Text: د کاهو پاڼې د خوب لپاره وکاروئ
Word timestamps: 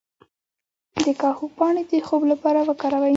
د 1.05 1.07
کاهو 1.21 1.45
پاڼې 1.57 1.83
د 1.89 1.91
خوب 2.07 2.21
لپاره 2.31 2.59
وکاروئ 2.69 3.09